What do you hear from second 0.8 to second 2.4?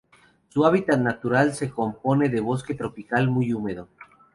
natural se compone de